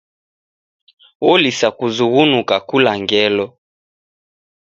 [1.31, 3.45] Olisa kuzughunuka kula ngelo.